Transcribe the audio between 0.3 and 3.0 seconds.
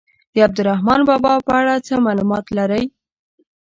د عبدالرحمان بابا په اړه څه معلومات لرئ.